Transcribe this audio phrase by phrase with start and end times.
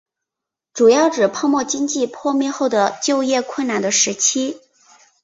[0.73, 4.59] 主要指泡沫经济破灭后的就业困难的时期。